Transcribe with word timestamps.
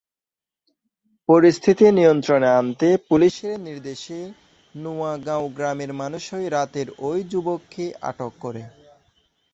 পরিস্থিতি 1.29 1.85
নিয়ন্ত্রণে 1.91 2.49
আনতে 2.59 2.87
পুলিশের 3.09 3.55
নির্দেশে 3.59 4.19
নোয়াগাঁও 4.75 5.45
গ্রামের 5.49 5.91
মানুষই 5.93 6.45
রাতেই 6.49 6.87
ওই 6.99 7.19
যুবককে 7.23 7.85
আটক 8.01 8.33
করে। 8.39 8.63